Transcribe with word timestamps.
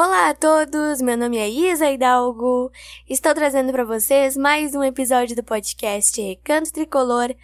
Olá 0.00 0.28
a 0.28 0.34
todos, 0.34 1.02
meu 1.02 1.16
nome 1.16 1.38
é 1.38 1.50
Isa 1.50 1.90
Hidalgo. 1.90 2.70
Estou 3.10 3.34
trazendo 3.34 3.72
para 3.72 3.84
vocês 3.84 4.36
mais 4.36 4.72
um 4.76 4.84
episódio 4.84 5.34
do 5.34 5.42
podcast 5.42 6.22
Recanto 6.22 6.72
Tricolor 6.72 7.34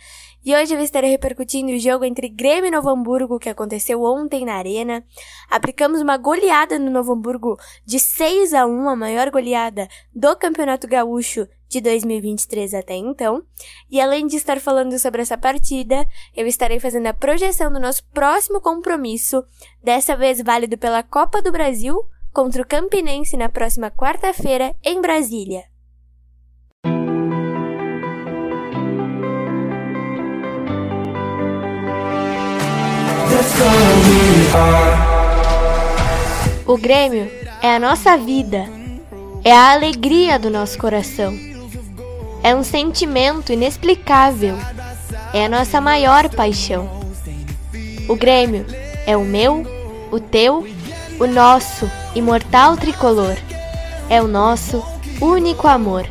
e 0.44 0.54
hoje 0.54 0.72
eu 0.72 0.78
estarei 0.78 1.10
repercutindo 1.10 1.72
o 1.72 1.78
jogo 1.80 2.04
entre 2.04 2.28
Grêmio 2.28 2.68
e 2.68 2.70
Novo 2.70 2.90
Hamburgo 2.90 3.40
que 3.40 3.48
aconteceu 3.48 4.04
ontem 4.04 4.44
na 4.44 4.54
Arena. 4.54 5.04
Aplicamos 5.50 6.00
uma 6.00 6.16
goleada 6.16 6.78
no 6.78 6.92
Novo 6.92 7.14
Hamburgo 7.14 7.58
de 7.84 7.98
6 7.98 8.54
a 8.54 8.64
1, 8.64 8.88
a 8.88 8.94
maior 8.94 9.32
goleada 9.32 9.88
do 10.14 10.36
Campeonato 10.36 10.86
Gaúcho 10.86 11.48
de 11.68 11.80
2023 11.80 12.72
até 12.74 12.94
então. 12.94 13.42
E 13.90 14.00
além 14.00 14.28
de 14.28 14.36
estar 14.36 14.60
falando 14.60 14.96
sobre 15.00 15.22
essa 15.22 15.36
partida, 15.36 16.06
eu 16.36 16.46
estarei 16.46 16.78
fazendo 16.78 17.08
a 17.08 17.12
projeção 17.12 17.72
do 17.72 17.80
nosso 17.80 18.04
próximo 18.14 18.60
compromisso, 18.60 19.42
dessa 19.82 20.16
vez 20.16 20.40
válido 20.40 20.78
pela 20.78 21.02
Copa 21.02 21.42
do 21.42 21.50
Brasil 21.50 22.08
contra 22.34 22.60
o 22.60 22.66
Campinense 22.66 23.36
na 23.36 23.48
próxima 23.48 23.92
quarta-feira 23.92 24.74
em 24.84 25.00
Brasília. 25.00 25.62
O 36.66 36.76
Grêmio 36.76 37.30
é 37.62 37.76
a 37.76 37.78
nossa 37.78 38.16
vida, 38.16 38.66
é 39.44 39.52
a 39.52 39.70
alegria 39.70 40.36
do 40.36 40.50
nosso 40.50 40.76
coração. 40.76 41.32
É 42.42 42.52
um 42.52 42.64
sentimento 42.64 43.52
inexplicável, 43.52 44.56
é 45.32 45.44
a 45.44 45.48
nossa 45.48 45.80
maior 45.80 46.28
paixão. 46.30 46.90
O 48.08 48.16
Grêmio 48.16 48.66
é 49.06 49.16
o 49.16 49.24
meu, 49.24 49.62
o 50.10 50.18
teu, 50.18 50.66
o 51.18 51.26
nosso 51.26 51.90
imortal 52.14 52.76
tricolor. 52.76 53.36
É 54.08 54.20
o 54.22 54.28
nosso 54.28 54.82
único 55.20 55.66
amor. 55.68 56.06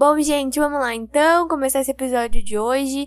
Bom, 0.00 0.18
gente, 0.22 0.58
vamos 0.58 0.80
lá 0.80 0.94
então 0.94 1.46
começar 1.46 1.82
esse 1.82 1.90
episódio 1.90 2.42
de 2.42 2.58
hoje. 2.58 3.06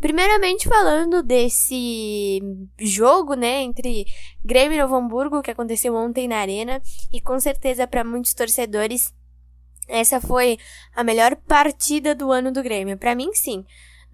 Primeiramente 0.00 0.68
falando 0.68 1.20
desse 1.20 2.40
jogo, 2.78 3.34
né, 3.34 3.62
entre 3.62 4.06
Grêmio 4.44 4.76
e 4.76 4.80
Novo 4.80 4.94
Hamburgo 4.94 5.42
que 5.42 5.50
aconteceu 5.50 5.96
ontem 5.96 6.28
na 6.28 6.36
Arena 6.36 6.80
e 7.12 7.20
com 7.20 7.40
certeza 7.40 7.88
para 7.88 8.04
muitos 8.04 8.34
torcedores 8.34 9.12
essa 9.88 10.20
foi 10.20 10.58
a 10.94 11.02
melhor 11.02 11.34
partida 11.34 12.14
do 12.14 12.30
ano 12.30 12.52
do 12.52 12.62
Grêmio. 12.62 12.96
Para 12.96 13.16
mim, 13.16 13.34
sim. 13.34 13.64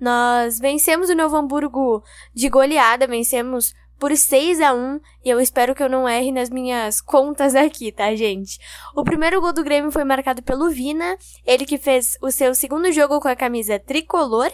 Nós 0.00 0.58
vencemos 0.58 1.10
o 1.10 1.14
Novo 1.14 1.36
Hamburgo 1.36 2.02
de 2.32 2.48
goleada, 2.48 3.06
vencemos 3.06 3.74
por 3.98 4.16
6 4.16 4.60
a 4.60 4.74
1 4.74 5.00
e 5.24 5.30
eu 5.30 5.40
espero 5.40 5.74
que 5.74 5.82
eu 5.82 5.88
não 5.88 6.08
erre 6.08 6.32
nas 6.32 6.50
minhas 6.50 7.00
contas 7.00 7.54
aqui, 7.54 7.90
tá, 7.92 8.14
gente? 8.14 8.58
O 8.94 9.04
primeiro 9.04 9.40
gol 9.40 9.52
do 9.52 9.64
Grêmio 9.64 9.90
foi 9.90 10.04
marcado 10.04 10.42
pelo 10.42 10.70
Vina, 10.70 11.16
ele 11.46 11.64
que 11.64 11.78
fez 11.78 12.16
o 12.20 12.30
seu 12.30 12.54
segundo 12.54 12.90
jogo 12.92 13.20
com 13.20 13.28
a 13.28 13.36
camisa 13.36 13.78
tricolor. 13.78 14.50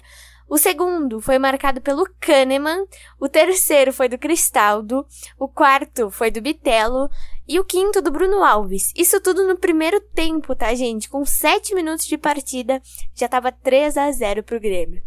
O 0.49 0.59
segundo 0.59 1.21
foi 1.21 1.39
marcado 1.39 1.81
pelo 1.81 2.05
Kahneman, 2.19 2.85
o 3.21 3.29
terceiro 3.29 3.93
foi 3.93 4.09
do 4.09 4.19
Cristaldo, 4.19 5.07
o 5.39 5.47
quarto 5.47 6.11
foi 6.11 6.29
do 6.29 6.41
Bitelo 6.41 7.09
e 7.47 7.61
o 7.61 7.65
quinto 7.65 8.03
do 8.03 8.11
Bruno 8.11 8.43
Alves. 8.43 8.93
Isso 8.97 9.21
tudo 9.21 9.47
no 9.47 9.57
primeiro 9.57 10.01
tempo, 10.01 10.55
tá, 10.57 10.75
gente? 10.75 11.09
Com 11.09 11.25
7 11.25 11.73
minutos 11.73 12.05
de 12.05 12.19
partida, 12.19 12.83
já 13.15 13.29
tava 13.29 13.53
3 13.53 13.97
a 13.97 14.11
0 14.11 14.43
pro 14.43 14.61
Grêmio. 14.61 15.01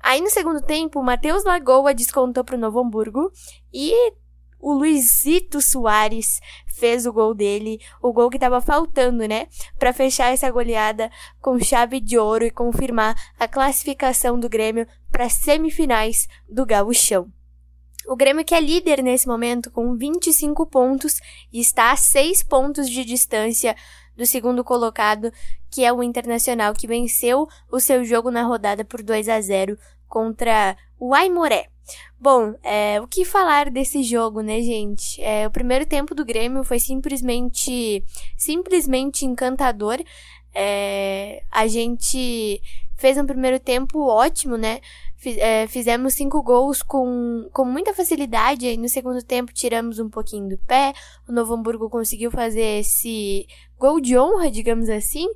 Aí 0.00 0.20
no 0.20 0.30
segundo 0.30 0.60
tempo, 0.60 1.00
o 1.00 1.04
Matheus 1.04 1.44
Lagoa 1.44 1.94
descontou 1.94 2.44
pro 2.44 2.58
Novo 2.58 2.80
Hamburgo 2.80 3.30
e 3.72 3.92
o 4.58 4.72
Luizito 4.72 5.60
Soares 5.60 6.40
fez 6.66 7.06
o 7.06 7.12
gol 7.12 7.34
dele, 7.34 7.80
o 8.02 8.12
gol 8.12 8.28
que 8.30 8.36
estava 8.36 8.60
faltando, 8.60 9.26
né, 9.26 9.46
para 9.78 9.92
fechar 9.92 10.32
essa 10.32 10.50
goleada 10.50 11.10
com 11.40 11.58
chave 11.58 12.00
de 12.00 12.18
ouro 12.18 12.44
e 12.44 12.50
confirmar 12.50 13.14
a 13.38 13.48
classificação 13.48 14.38
do 14.38 14.48
Grêmio 14.48 14.86
para 15.10 15.28
semifinais 15.28 16.28
do 16.48 16.66
Gauchão. 16.66 17.30
O 18.08 18.14
Grêmio 18.14 18.44
que 18.44 18.54
é 18.54 18.60
líder 18.60 19.02
nesse 19.02 19.26
momento 19.26 19.70
com 19.70 19.96
25 19.96 20.66
pontos 20.66 21.20
e 21.52 21.60
está 21.60 21.90
a 21.90 21.96
6 21.96 22.44
pontos 22.44 22.88
de 22.88 23.04
distância 23.04 23.74
do 24.16 24.24
segundo 24.26 24.64
colocado, 24.64 25.32
que 25.70 25.84
é 25.84 25.92
o 25.92 26.02
Internacional, 26.02 26.72
que 26.72 26.86
venceu 26.86 27.48
o 27.70 27.78
seu 27.78 28.04
jogo 28.04 28.30
na 28.30 28.42
rodada 28.42 28.84
por 28.84 29.02
2 29.02 29.28
a 29.28 29.40
0 29.40 29.78
contra 30.08 30.76
o 30.98 31.14
Aimoré. 31.14 31.68
Bom, 32.18 32.54
é, 32.62 33.00
o 33.00 33.06
que 33.06 33.24
falar 33.24 33.70
desse 33.70 34.02
jogo, 34.02 34.40
né, 34.40 34.60
gente? 34.60 35.22
É, 35.22 35.46
o 35.46 35.50
primeiro 35.50 35.86
tempo 35.86 36.14
do 36.14 36.24
Grêmio 36.24 36.64
foi 36.64 36.80
simplesmente, 36.80 38.02
simplesmente 38.36 39.24
encantador. 39.24 40.02
É, 40.54 41.42
a 41.52 41.66
gente 41.66 42.60
fez 42.96 43.18
um 43.18 43.26
primeiro 43.26 43.60
tempo 43.60 44.08
ótimo, 44.08 44.56
né? 44.56 44.80
Fiz, 45.16 45.36
é, 45.38 45.66
fizemos 45.66 46.14
cinco 46.14 46.42
gols 46.42 46.82
com, 46.82 47.48
com 47.52 47.64
muita 47.64 47.94
facilidade. 47.94 48.66
Aí 48.66 48.76
no 48.76 48.88
segundo 48.88 49.22
tempo 49.22 49.52
tiramos 49.52 49.98
um 49.98 50.08
pouquinho 50.08 50.48
do 50.48 50.58
pé. 50.58 50.92
O 51.28 51.32
Novo 51.32 51.54
Hamburgo 51.54 51.88
conseguiu 51.88 52.30
fazer 52.30 52.80
esse 52.80 53.46
gol 53.78 54.00
de 54.00 54.16
honra, 54.18 54.50
digamos 54.50 54.88
assim. 54.88 55.26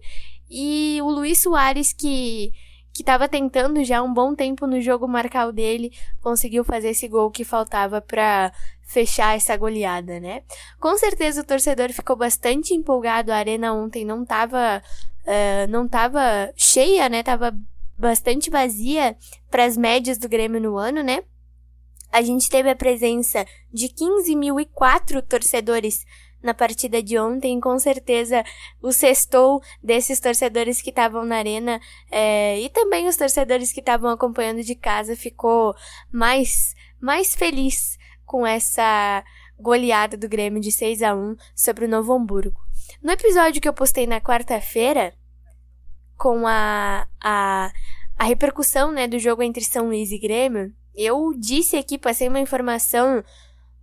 E 0.50 0.98
o 1.02 1.10
Luiz 1.10 1.42
Soares, 1.42 1.92
que 1.92 2.52
que 2.92 3.02
estava 3.02 3.28
tentando 3.28 3.82
já 3.84 4.02
um 4.02 4.12
bom 4.12 4.34
tempo 4.34 4.66
no 4.66 4.80
jogo 4.80 5.06
marcar 5.06 5.46
o 5.48 5.52
dele, 5.52 5.92
conseguiu 6.20 6.64
fazer 6.64 6.90
esse 6.90 7.06
gol 7.06 7.30
que 7.30 7.44
faltava 7.44 8.00
para 8.00 8.52
fechar 8.82 9.36
essa 9.36 9.56
goleada, 9.56 10.18
né? 10.18 10.42
Com 10.80 10.96
certeza 10.98 11.40
o 11.40 11.44
torcedor 11.44 11.92
ficou 11.92 12.16
bastante 12.16 12.74
empolgado. 12.74 13.30
A 13.30 13.36
arena 13.36 13.72
ontem 13.72 14.04
não 14.04 14.22
estava 14.24 14.82
uh, 15.24 15.70
não 15.70 15.88
tava 15.88 16.52
cheia, 16.56 17.08
né? 17.08 17.22
Tava 17.22 17.56
bastante 18.00 18.50
vazia 18.50 19.16
para 19.50 19.64
as 19.64 19.76
médias 19.76 20.18
do 20.18 20.28
Grêmio 20.28 20.60
no 20.60 20.76
ano, 20.76 21.02
né? 21.02 21.22
A 22.10 22.22
gente 22.22 22.48
teve 22.48 22.68
a 22.68 22.74
presença 22.74 23.46
de 23.72 23.88
15.004 23.88 25.22
torcedores 25.22 26.04
na 26.42 26.54
partida 26.54 27.02
de 27.02 27.18
ontem, 27.18 27.60
com 27.60 27.78
certeza 27.78 28.42
o 28.82 28.92
sextou 28.92 29.60
desses 29.82 30.18
torcedores 30.18 30.80
que 30.80 30.90
estavam 30.90 31.24
na 31.24 31.36
arena 31.36 31.78
é, 32.10 32.58
e 32.58 32.68
também 32.70 33.06
os 33.06 33.16
torcedores 33.16 33.72
que 33.72 33.80
estavam 33.80 34.10
acompanhando 34.10 34.62
de 34.62 34.74
casa 34.74 35.14
ficou 35.14 35.74
mais, 36.10 36.74
mais 36.98 37.34
feliz 37.34 37.98
com 38.24 38.46
essa 38.46 39.22
goleada 39.58 40.16
do 40.16 40.28
Grêmio 40.28 40.60
de 40.60 40.72
6 40.72 41.02
a 41.02 41.14
1 41.14 41.36
sobre 41.54 41.84
o 41.84 41.88
Novo 41.88 42.14
Hamburgo. 42.14 42.58
No 43.02 43.12
episódio 43.12 43.60
que 43.60 43.68
eu 43.68 43.74
postei 43.74 44.06
na 44.06 44.20
quarta-feira, 44.20 45.14
com 46.20 46.46
a, 46.46 47.08
a, 47.18 47.72
a 48.18 48.24
repercussão 48.24 48.92
né, 48.92 49.08
do 49.08 49.18
jogo 49.18 49.42
entre 49.42 49.64
São 49.64 49.86
Luís 49.86 50.12
e 50.12 50.18
Grêmio, 50.18 50.70
eu 50.94 51.32
disse 51.34 51.78
aqui, 51.78 51.96
passei 51.96 52.28
uma 52.28 52.38
informação 52.38 53.24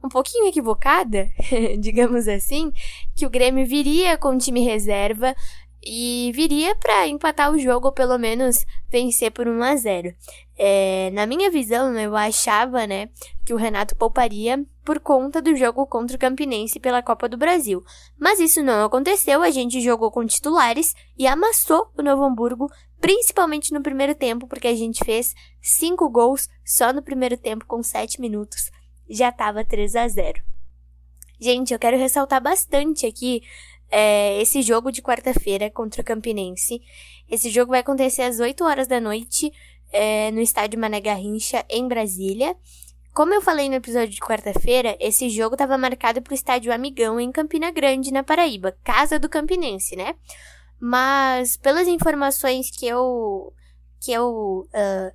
um 0.03 0.07
pouquinho 0.07 0.47
equivocada, 0.47 1.27
digamos 1.81 2.27
assim, 2.27 2.71
que 3.15 3.25
o 3.25 3.29
Grêmio 3.29 3.65
viria 3.65 4.19
com 4.19 4.37
time 4.37 4.63
reserva 4.63 5.35
e 5.83 6.31
viria 6.35 6.75
para 6.75 7.07
empatar 7.07 7.51
o 7.51 7.57
jogo 7.57 7.87
ou 7.87 7.91
pelo 7.91 8.19
menos 8.19 8.67
vencer 8.87 9.31
por 9.31 9.47
1 9.47 9.63
a 9.63 9.75
0. 9.75 10.13
É, 10.57 11.11
na 11.11 11.27
minha 11.27 11.51
visão, 11.51 11.93
eu 11.99 12.15
achava, 12.15 12.87
né, 12.87 13.09
que 13.45 13.53
o 13.53 13.57
Renato 13.57 13.95
pouparia 13.95 14.65
por 14.83 14.99
conta 14.99 15.41
do 15.41 15.55
jogo 15.55 15.85
contra 15.85 16.15
o 16.15 16.19
Campinense 16.19 16.79
pela 16.79 17.03
Copa 17.03 17.29
do 17.29 17.37
Brasil. 17.37 17.83
Mas 18.19 18.39
isso 18.39 18.63
não 18.63 18.85
aconteceu, 18.85 19.43
a 19.43 19.51
gente 19.51 19.79
jogou 19.81 20.09
com 20.09 20.25
titulares 20.25 20.95
e 21.17 21.27
amassou 21.27 21.91
o 21.97 22.01
Novo 22.01 22.23
Hamburgo, 22.23 22.67
principalmente 22.99 23.71
no 23.71 23.83
primeiro 23.83 24.15
tempo, 24.15 24.47
porque 24.47 24.67
a 24.67 24.75
gente 24.75 25.05
fez 25.05 25.35
5 25.61 26.09
gols 26.09 26.47
só 26.65 26.91
no 26.91 27.03
primeiro 27.03 27.37
tempo 27.37 27.65
com 27.67 27.83
7 27.83 28.19
minutos 28.19 28.71
já 29.09 29.29
estava 29.29 29.63
3 29.63 29.95
a 29.95 30.07
0. 30.07 30.41
Gente, 31.39 31.73
eu 31.73 31.79
quero 31.79 31.97
ressaltar 31.97 32.41
bastante 32.41 33.05
aqui 33.05 33.41
é, 33.89 34.41
esse 34.41 34.61
jogo 34.61 34.91
de 34.91 35.01
quarta-feira 35.01 35.69
contra 35.69 36.01
o 36.01 36.05
Campinense. 36.05 36.81
Esse 37.29 37.49
jogo 37.49 37.71
vai 37.71 37.81
acontecer 37.81 38.23
às 38.23 38.39
8 38.39 38.63
horas 38.63 38.87
da 38.87 38.99
noite 38.99 39.51
é, 39.91 40.31
no 40.31 40.41
estádio 40.41 40.79
Mané 40.79 40.99
Garrincha, 40.99 41.65
em 41.69 41.87
Brasília. 41.87 42.55
como 43.13 43.33
eu 43.33 43.41
falei 43.41 43.67
no 43.67 43.75
episódio 43.75 44.09
de 44.09 44.19
quarta-feira, 44.19 44.95
esse 44.99 45.29
jogo 45.29 45.55
estava 45.55 45.77
marcado 45.77 46.21
para 46.21 46.31
o 46.31 46.35
estádio 46.35 46.71
Amigão 46.71 47.19
em 47.19 47.31
Campina 47.31 47.71
Grande, 47.71 48.11
na 48.11 48.23
Paraíba, 48.23 48.77
casa 48.83 49.17
do 49.17 49.27
Campinense, 49.27 49.95
né? 49.95 50.15
Mas 50.79 51.57
pelas 51.57 51.87
informações 51.87 52.69
que 52.69 52.85
eu 52.85 53.53
que 53.99 54.11
eu 54.11 54.67
uh, 54.69 55.11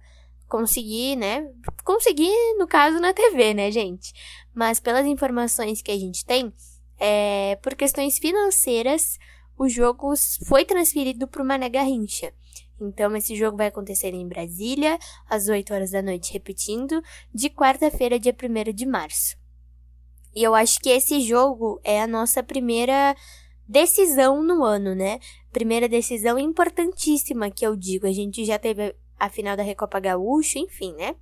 consegui, 0.48 1.16
né? 1.16 1.46
Consegui, 1.84 2.30
no 2.58 2.66
caso, 2.66 2.98
na 3.00 3.14
TV, 3.14 3.54
né, 3.54 3.70
gente? 3.70 4.12
Mas 4.54 4.80
pelas 4.80 5.06
informações 5.06 5.80
que 5.80 5.90
a 5.90 5.98
gente 5.98 6.26
tem, 6.26 6.52
é, 6.98 7.56
por 7.62 7.74
questões 7.74 8.18
financeiras, 8.18 9.18
o 9.58 9.68
jogo 9.68 10.12
foi 10.46 10.64
transferido 10.64 11.26
para 11.26 11.42
o 11.42 11.46
Mané 11.46 11.68
Garrincha. 11.68 12.32
Então, 12.80 13.14
esse 13.16 13.36
jogo 13.36 13.56
vai 13.56 13.68
acontecer 13.68 14.12
em 14.12 14.26
Brasília, 14.26 14.98
às 15.28 15.48
8 15.48 15.72
horas 15.72 15.90
da 15.92 16.02
noite, 16.02 16.32
repetindo, 16.32 17.02
de 17.32 17.48
quarta-feira, 17.48 18.18
dia 18.18 18.34
1 18.34 18.72
de 18.72 18.86
março. 18.86 19.36
E 20.34 20.42
eu 20.42 20.54
acho 20.54 20.80
que 20.80 20.88
esse 20.88 21.20
jogo 21.20 21.80
é 21.84 22.00
a 22.00 22.06
nossa 22.06 22.42
primeira 22.42 23.14
decisão 23.68 24.42
no 24.42 24.64
ano, 24.64 24.94
né? 24.94 25.18
Primeira 25.52 25.88
decisão 25.88 26.38
importantíssima 26.38 27.50
que 27.50 27.66
eu 27.66 27.76
digo. 27.76 28.06
A 28.06 28.12
gente 28.12 28.44
já 28.44 28.58
teve 28.58 28.94
a 29.22 29.28
final 29.28 29.56
da 29.56 29.62
Recopa 29.62 30.00
Gaúcho, 30.00 30.58
enfim, 30.58 30.92
né? 30.94 31.14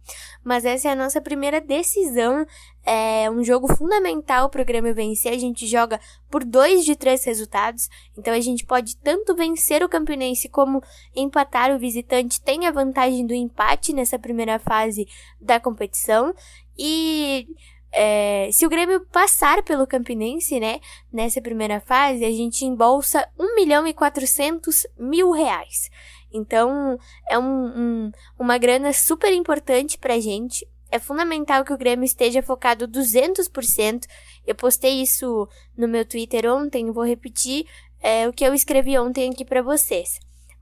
Mas 0.42 0.64
essa 0.64 0.88
é 0.88 0.92
a 0.92 0.96
nossa 0.96 1.20
primeira 1.20 1.60
decisão. 1.60 2.46
É 2.82 3.30
um 3.30 3.44
jogo 3.44 3.68
fundamental 3.76 4.48
para 4.48 4.62
o 4.62 4.64
Grêmio 4.64 4.94
vencer. 4.94 5.34
A 5.34 5.38
gente 5.38 5.66
joga 5.66 6.00
por 6.30 6.42
dois 6.42 6.82
de 6.82 6.96
três 6.96 7.22
resultados. 7.24 7.90
Então 8.16 8.32
a 8.32 8.40
gente 8.40 8.64
pode 8.64 8.96
tanto 8.96 9.36
vencer 9.36 9.84
o 9.84 9.88
Campinense 9.88 10.48
como 10.48 10.82
empatar 11.14 11.76
o 11.76 11.78
visitante. 11.78 12.40
Tem 12.40 12.66
a 12.66 12.70
vantagem 12.70 13.26
do 13.26 13.34
empate 13.34 13.92
nessa 13.92 14.18
primeira 14.18 14.58
fase 14.58 15.06
da 15.38 15.60
competição. 15.60 16.34
E 16.78 17.46
é, 17.92 18.48
se 18.50 18.64
o 18.64 18.70
Grêmio 18.70 19.04
passar 19.12 19.62
pelo 19.62 19.86
Campinense, 19.86 20.58
né, 20.58 20.80
nessa 21.12 21.42
primeira 21.42 21.80
fase, 21.80 22.24
a 22.24 22.30
gente 22.30 22.64
embolsa 22.64 23.28
1 23.38 23.56
milhão 23.56 23.86
e 23.86 23.92
400 23.92 24.86
mil 24.98 25.32
reais. 25.32 25.90
Então, 26.32 26.98
é 27.28 27.38
um, 27.38 27.66
um, 27.66 28.12
uma 28.38 28.58
grana 28.58 28.92
super 28.92 29.32
importante 29.32 29.98
pra 29.98 30.20
gente. 30.20 30.66
É 30.90 30.98
fundamental 30.98 31.64
que 31.64 31.72
o 31.72 31.78
Grêmio 31.78 32.04
esteja 32.04 32.42
focado 32.42 32.88
200%. 32.88 34.06
Eu 34.46 34.54
postei 34.54 35.00
isso 35.02 35.48
no 35.76 35.86
meu 35.86 36.04
Twitter 36.04 36.46
ontem, 36.46 36.90
vou 36.90 37.04
repetir 37.04 37.66
é, 38.00 38.28
o 38.28 38.32
que 38.32 38.44
eu 38.44 38.54
escrevi 38.54 38.98
ontem 38.98 39.30
aqui 39.30 39.44
para 39.44 39.62
vocês. 39.62 40.18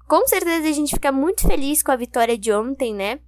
Com 0.07 0.27
certeza 0.27 0.69
a 0.69 0.73
gente 0.73 0.95
fica 0.95 1.13
muito 1.13 1.47
feliz 1.47 1.83
com 1.83 1.93
a 1.93 1.97
vitória 1.97 2.37
de 2.37 2.53
ontem, 2.53 2.95
né? 2.95 3.21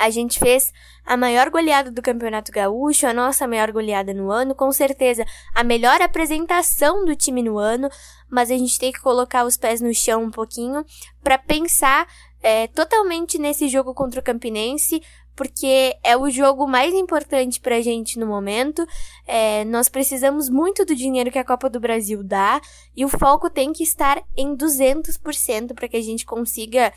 A 0.00 0.08
gente 0.08 0.38
fez 0.38 0.72
a 1.04 1.14
maior 1.14 1.50
goleada 1.50 1.90
do 1.90 2.00
Campeonato 2.00 2.50
Gaúcho, 2.50 3.06
a 3.06 3.12
nossa 3.12 3.46
maior 3.46 3.70
goleada 3.70 4.14
no 4.14 4.30
ano, 4.30 4.54
com 4.54 4.72
certeza 4.72 5.26
a 5.54 5.62
melhor 5.62 6.00
apresentação 6.00 7.04
do 7.04 7.14
time 7.14 7.42
no 7.42 7.58
ano, 7.58 7.90
mas 8.30 8.50
a 8.50 8.56
gente 8.56 8.78
tem 8.78 8.90
que 8.90 9.00
colocar 9.02 9.44
os 9.44 9.58
pés 9.58 9.82
no 9.82 9.92
chão 9.92 10.24
um 10.24 10.30
pouquinho 10.30 10.86
para 11.22 11.36
pensar 11.36 12.08
é, 12.42 12.66
totalmente 12.68 13.38
nesse 13.38 13.68
jogo 13.68 13.92
contra 13.92 14.20
o 14.20 14.22
Campinense, 14.22 15.02
porque 15.36 15.94
é 16.02 16.16
o 16.16 16.30
jogo 16.30 16.66
mais 16.66 16.94
importante 16.94 17.60
pra 17.60 17.82
gente 17.82 18.18
no 18.18 18.26
momento. 18.26 18.86
É, 19.26 19.66
nós 19.66 19.90
precisamos 19.90 20.48
muito 20.48 20.82
do 20.86 20.94
dinheiro 20.94 21.30
que 21.30 21.38
a 21.38 21.44
Copa 21.44 21.68
do 21.68 21.78
Brasil 21.78 22.24
dá 22.24 22.58
e 22.96 23.04
o 23.04 23.08
foco 23.10 23.50
tem 23.50 23.70
que 23.70 23.82
estar 23.82 24.22
em 24.34 24.56
200% 24.56 25.74
para 25.74 25.88
que 25.88 25.98
a 25.98 26.02
gente 26.02 26.24
consiga 26.24 26.90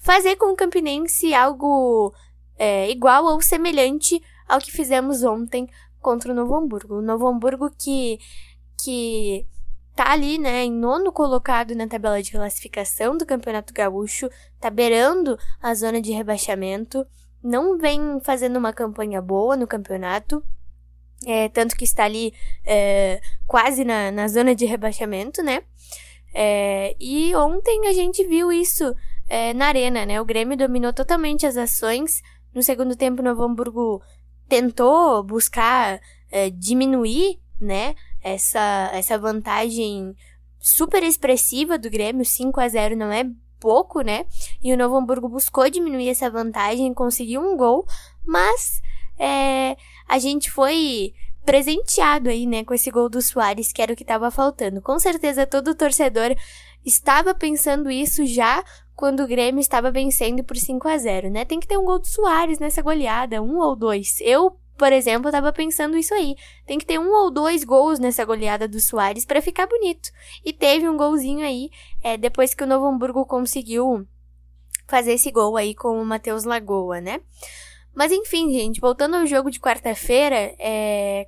fazer 0.00 0.34
com 0.34 0.46
o 0.52 0.56
Campinense 0.56 1.32
algo 1.32 2.12
é, 2.60 2.90
igual 2.90 3.24
ou 3.24 3.40
semelhante 3.40 4.22
ao 4.46 4.58
que 4.58 4.70
fizemos 4.70 5.24
ontem 5.24 5.66
contra 5.98 6.30
o 6.30 6.34
Novo 6.34 6.54
Hamburgo. 6.54 6.98
O 6.98 7.02
Novo 7.02 7.26
Hamburgo 7.26 7.70
que, 7.70 8.18
que 8.78 9.46
tá 9.96 10.12
ali, 10.12 10.36
né, 10.36 10.64
em 10.64 10.70
nono 10.70 11.10
colocado 11.10 11.74
na 11.74 11.88
tabela 11.88 12.22
de 12.22 12.32
classificação 12.32 13.16
do 13.16 13.24
Campeonato 13.24 13.72
Gaúcho, 13.72 14.28
tá 14.60 14.68
beirando 14.68 15.38
a 15.62 15.74
zona 15.74 16.02
de 16.02 16.12
rebaixamento, 16.12 17.06
não 17.42 17.78
vem 17.78 18.20
fazendo 18.22 18.58
uma 18.58 18.74
campanha 18.74 19.22
boa 19.22 19.56
no 19.56 19.66
campeonato, 19.66 20.44
é, 21.26 21.48
tanto 21.48 21.74
que 21.74 21.84
está 21.84 22.04
ali 22.04 22.34
é, 22.62 23.22
quase 23.46 23.86
na, 23.86 24.12
na 24.12 24.28
zona 24.28 24.54
de 24.54 24.66
rebaixamento, 24.66 25.42
né? 25.42 25.62
É, 26.34 26.94
e 27.00 27.34
ontem 27.34 27.88
a 27.88 27.92
gente 27.94 28.22
viu 28.26 28.52
isso 28.52 28.94
é, 29.28 29.54
na 29.54 29.66
arena, 29.68 30.04
né? 30.04 30.20
O 30.20 30.26
Grêmio 30.26 30.58
dominou 30.58 30.92
totalmente 30.92 31.46
as 31.46 31.56
ações, 31.56 32.22
no 32.54 32.62
segundo 32.62 32.96
tempo, 32.96 33.22
o 33.22 33.24
Novo 33.24 33.42
Hamburgo 33.42 34.02
tentou 34.48 35.22
buscar 35.22 36.00
é, 36.30 36.50
diminuir, 36.50 37.38
né, 37.60 37.94
essa, 38.22 38.90
essa 38.92 39.18
vantagem 39.18 40.14
super 40.58 41.02
expressiva 41.02 41.78
do 41.78 41.90
Grêmio, 41.90 42.24
5 42.24 42.60
a 42.60 42.68
0 42.68 42.96
não 42.96 43.12
é 43.12 43.24
pouco, 43.58 44.00
né? 44.00 44.26
E 44.62 44.72
o 44.72 44.76
Novo 44.76 44.96
Hamburgo 44.96 45.28
buscou 45.28 45.68
diminuir 45.68 46.08
essa 46.08 46.30
vantagem, 46.30 46.92
conseguiu 46.94 47.42
um 47.42 47.56
gol, 47.56 47.86
mas 48.26 48.80
é, 49.18 49.76
a 50.08 50.18
gente 50.18 50.50
foi 50.50 51.14
presenteado 51.44 52.28
aí, 52.28 52.46
né, 52.46 52.64
com 52.64 52.74
esse 52.74 52.90
gol 52.90 53.08
do 53.08 53.22
Soares, 53.22 53.72
que 53.72 53.82
era 53.82 53.92
o 53.92 53.96
que 53.96 54.02
estava 54.02 54.30
faltando. 54.30 54.80
Com 54.82 54.98
certeza 54.98 55.46
todo 55.46 55.74
torcedor 55.74 56.34
estava 56.84 57.34
pensando 57.34 57.90
isso 57.90 58.24
já 58.26 58.64
quando 59.00 59.20
o 59.20 59.26
Grêmio 59.26 59.62
estava 59.62 59.90
vencendo 59.90 60.44
por 60.44 60.58
5 60.58 60.86
a 60.86 60.98
0 60.98 61.30
né? 61.30 61.46
Tem 61.46 61.58
que 61.58 61.66
ter 61.66 61.78
um 61.78 61.86
gol 61.86 61.98
do 61.98 62.06
Soares 62.06 62.58
nessa 62.58 62.82
goleada, 62.82 63.40
um 63.40 63.56
ou 63.56 63.74
dois. 63.74 64.20
Eu, 64.20 64.60
por 64.76 64.92
exemplo, 64.92 65.30
estava 65.30 65.50
pensando 65.54 65.96
isso 65.96 66.12
aí. 66.12 66.36
Tem 66.66 66.78
que 66.78 66.84
ter 66.84 67.00
um 67.00 67.10
ou 67.10 67.30
dois 67.30 67.64
gols 67.64 67.98
nessa 67.98 68.26
goleada 68.26 68.68
do 68.68 68.78
Soares 68.78 69.24
para 69.24 69.40
ficar 69.40 69.66
bonito. 69.66 70.10
E 70.44 70.52
teve 70.52 70.86
um 70.86 70.98
golzinho 70.98 71.42
aí, 71.42 71.70
é, 72.04 72.18
depois 72.18 72.52
que 72.52 72.62
o 72.62 72.66
Novo 72.66 72.84
Hamburgo 72.84 73.24
conseguiu 73.24 74.06
fazer 74.86 75.14
esse 75.14 75.30
gol 75.30 75.56
aí 75.56 75.74
com 75.74 75.98
o 75.98 76.04
Matheus 76.04 76.44
Lagoa, 76.44 77.00
né? 77.00 77.22
Mas 77.94 78.12
enfim, 78.12 78.52
gente, 78.52 78.82
voltando 78.82 79.16
ao 79.16 79.26
jogo 79.26 79.50
de 79.50 79.58
quarta-feira, 79.58 80.54
é... 80.58 81.26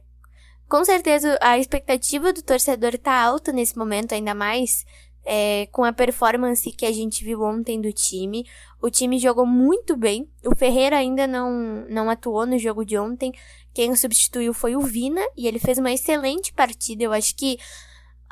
com 0.69 0.85
certeza 0.85 1.39
a 1.41 1.59
expectativa 1.59 2.35
do 2.35 2.43
torcedor 2.43 2.99
tá 2.99 3.19
alta 3.19 3.51
nesse 3.51 3.79
momento, 3.79 4.13
ainda 4.13 4.35
mais 4.35 4.85
é, 5.25 5.67
com 5.71 5.85
a 5.85 5.93
performance 5.93 6.71
que 6.73 6.85
a 6.85 6.93
gente 6.93 7.25
viu 7.25 7.43
ontem 7.43 7.81
do 7.81 7.93
time. 7.93 8.45
O 8.81 8.91
time 8.91 9.19
jogou 9.19 9.47
muito 9.47 9.97
bem. 9.97 10.29
O 10.45 10.55
Ferreira 10.57 10.97
ainda 10.97 11.27
não, 11.27 11.87
não 11.89 12.11
atuou 12.11 12.47
no 12.47 12.59
jogo 12.59 12.85
de 12.85 12.99
ontem. 12.99 13.33
Quem 13.73 13.91
o 13.91 13.97
substituiu 13.97 14.53
foi 14.53 14.77
o 14.77 14.81
Vina 14.81 15.23
e 15.37 15.47
ele 15.47 15.59
fez 15.59 15.79
uma 15.79 15.93
excelente 15.93 16.53
partida. 16.53 17.05
Eu 17.05 17.13
acho 17.13 17.35
que 17.37 17.59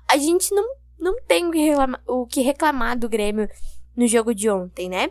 a 0.08 0.16
gente 0.16 0.52
não, 0.54 0.64
não 0.98 1.22
tem 1.22 1.46
o 1.46 1.50
que, 1.50 1.58
reclamar, 1.58 2.02
o 2.06 2.26
que 2.26 2.40
reclamar 2.40 2.98
do 2.98 3.08
Grêmio 3.08 3.48
no 3.96 4.06
jogo 4.06 4.34
de 4.34 4.50
ontem, 4.50 4.88
né? 4.88 5.10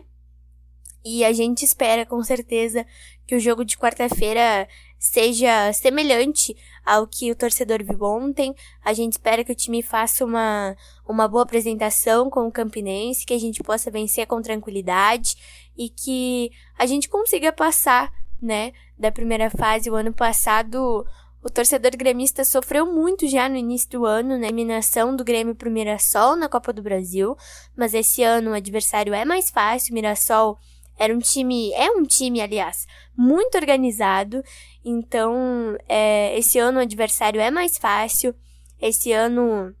E 1.04 1.24
a 1.24 1.32
gente 1.32 1.64
espera 1.64 2.04
com 2.04 2.22
certeza 2.22 2.86
que 3.26 3.34
o 3.34 3.40
jogo 3.40 3.64
de 3.64 3.78
quarta-feira 3.78 4.68
seja 5.00 5.72
semelhante 5.72 6.54
ao 6.84 7.06
que 7.06 7.32
o 7.32 7.34
torcedor 7.34 7.82
viu 7.82 8.02
ontem. 8.02 8.54
A 8.84 8.92
gente 8.92 9.12
espera 9.12 9.42
que 9.42 9.50
o 9.50 9.56
time 9.56 9.82
faça 9.82 10.24
uma, 10.24 10.76
uma 11.08 11.26
boa 11.26 11.42
apresentação 11.42 12.28
com 12.28 12.46
o 12.46 12.52
Campinense, 12.52 13.24
que 13.24 13.32
a 13.32 13.40
gente 13.40 13.62
possa 13.62 13.90
vencer 13.90 14.26
com 14.26 14.42
tranquilidade 14.42 15.36
e 15.76 15.88
que 15.88 16.50
a 16.78 16.84
gente 16.84 17.08
consiga 17.08 17.50
passar, 17.50 18.12
né, 18.40 18.72
da 18.98 19.10
primeira 19.10 19.48
fase. 19.48 19.90
O 19.90 19.94
ano 19.94 20.12
passado, 20.12 21.06
o 21.42 21.48
torcedor 21.48 21.92
gremista 21.96 22.44
sofreu 22.44 22.84
muito 22.84 23.26
já 23.26 23.48
no 23.48 23.56
início 23.56 23.88
do 23.88 24.04
ano, 24.04 24.36
na 24.36 24.48
eliminação 24.48 25.16
do 25.16 25.24
Grêmio 25.24 25.54
pro 25.54 25.70
Mirassol 25.70 26.36
na 26.36 26.48
Copa 26.48 26.74
do 26.74 26.82
Brasil, 26.82 27.34
mas 27.74 27.94
esse 27.94 28.22
ano 28.22 28.50
o 28.50 28.54
adversário 28.54 29.14
é 29.14 29.24
mais 29.24 29.48
fácil, 29.48 29.92
o 29.92 29.94
Mirassol 29.94 30.58
era 31.00 31.14
um 31.14 31.18
time, 31.18 31.72
é 31.72 31.90
um 31.90 32.02
time, 32.02 32.42
aliás, 32.42 32.86
muito 33.16 33.56
organizado. 33.56 34.42
Então, 34.84 35.78
é, 35.88 36.38
esse 36.38 36.58
ano 36.58 36.78
o 36.78 36.82
adversário 36.82 37.40
é 37.40 37.50
mais 37.50 37.78
fácil. 37.78 38.34
Esse 38.78 39.10
ano 39.10 39.74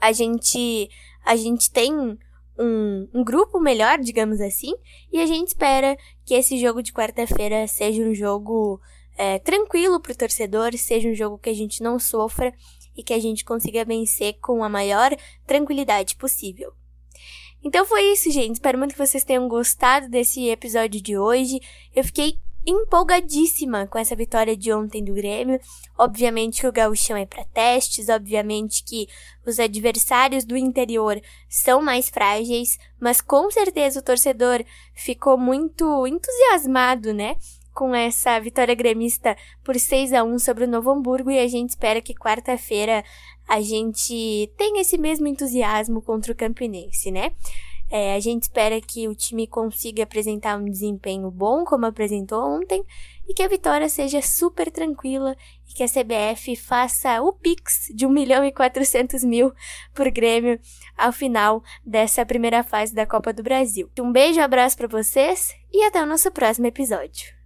a 0.00 0.12
gente, 0.12 0.88
a 1.26 1.34
gente 1.34 1.72
tem 1.72 1.92
um, 1.92 3.08
um 3.12 3.24
grupo 3.24 3.58
melhor, 3.58 3.98
digamos 3.98 4.40
assim. 4.40 4.72
E 5.12 5.20
a 5.20 5.26
gente 5.26 5.48
espera 5.48 5.96
que 6.24 6.34
esse 6.34 6.56
jogo 6.56 6.84
de 6.84 6.92
quarta-feira 6.92 7.66
seja 7.66 8.00
um 8.04 8.14
jogo 8.14 8.80
é, 9.16 9.40
tranquilo 9.40 10.00
para 10.00 10.12
o 10.12 10.16
torcedor, 10.16 10.72
seja 10.78 11.08
um 11.08 11.14
jogo 11.16 11.36
que 11.36 11.50
a 11.50 11.54
gente 11.54 11.82
não 11.82 11.98
sofra 11.98 12.54
e 12.96 13.02
que 13.02 13.12
a 13.12 13.18
gente 13.18 13.44
consiga 13.44 13.84
vencer 13.84 14.34
com 14.40 14.62
a 14.62 14.68
maior 14.68 15.10
tranquilidade 15.44 16.14
possível. 16.14 16.77
Então 17.68 17.84
foi 17.84 18.00
isso, 18.12 18.30
gente. 18.30 18.54
Espero 18.54 18.78
muito 18.78 18.92
que 18.92 19.06
vocês 19.06 19.22
tenham 19.22 19.46
gostado 19.46 20.08
desse 20.08 20.48
episódio 20.48 21.02
de 21.02 21.18
hoje. 21.18 21.60
Eu 21.94 22.02
fiquei 22.02 22.38
empolgadíssima 22.66 23.86
com 23.86 23.98
essa 23.98 24.16
vitória 24.16 24.56
de 24.56 24.72
ontem 24.72 25.04
do 25.04 25.12
Grêmio. 25.12 25.60
Obviamente 25.98 26.62
que 26.62 26.66
o 26.66 26.72
gauchão 26.72 27.14
é 27.14 27.26
para 27.26 27.44
testes, 27.44 28.08
obviamente 28.08 28.82
que 28.82 29.06
os 29.46 29.60
adversários 29.60 30.46
do 30.46 30.56
interior 30.56 31.20
são 31.46 31.82
mais 31.82 32.08
frágeis, 32.08 32.78
mas 32.98 33.20
com 33.20 33.50
certeza 33.50 34.00
o 34.00 34.02
torcedor 34.02 34.64
ficou 34.94 35.36
muito 35.36 36.06
entusiasmado, 36.06 37.12
né? 37.12 37.36
Com 37.78 37.94
essa 37.94 38.40
vitória 38.40 38.74
gremista 38.74 39.36
por 39.62 39.78
6 39.78 40.12
a 40.12 40.24
1 40.24 40.40
sobre 40.40 40.64
o 40.64 40.68
Novo 40.68 40.90
Hamburgo 40.90 41.30
e 41.30 41.38
a 41.38 41.46
gente 41.46 41.70
espera 41.70 42.00
que 42.00 42.12
quarta-feira 42.12 43.04
a 43.46 43.60
gente 43.60 44.52
tenha 44.56 44.80
esse 44.80 44.98
mesmo 44.98 45.28
entusiasmo 45.28 46.02
contra 46.02 46.32
o 46.32 46.34
Campinense, 46.34 47.12
né? 47.12 47.30
É, 47.88 48.16
a 48.16 48.20
gente 48.20 48.42
espera 48.42 48.80
que 48.80 49.06
o 49.06 49.14
time 49.14 49.46
consiga 49.46 50.02
apresentar 50.02 50.58
um 50.58 50.64
desempenho 50.64 51.30
bom, 51.30 51.64
como 51.64 51.86
apresentou 51.86 52.42
ontem, 52.42 52.84
e 53.28 53.32
que 53.32 53.44
a 53.44 53.48
vitória 53.48 53.88
seja 53.88 54.20
super 54.20 54.72
tranquila 54.72 55.36
e 55.70 55.72
que 55.72 55.84
a 55.84 55.88
CBF 55.88 56.56
faça 56.56 57.22
o 57.22 57.32
Pix 57.32 57.92
de 57.94 58.04
1 58.04 58.10
milhão 58.10 58.44
e 58.44 58.50
400 58.50 59.22
mil 59.22 59.52
por 59.94 60.10
Grêmio 60.10 60.58
ao 60.96 61.12
final 61.12 61.62
dessa 61.86 62.26
primeira 62.26 62.64
fase 62.64 62.92
da 62.92 63.06
Copa 63.06 63.32
do 63.32 63.44
Brasil. 63.44 63.88
Um 64.00 64.10
beijo, 64.10 64.40
abraço 64.40 64.76
para 64.76 64.88
vocês 64.88 65.54
e 65.72 65.84
até 65.84 66.02
o 66.02 66.06
nosso 66.06 66.28
próximo 66.32 66.66
episódio. 66.66 67.37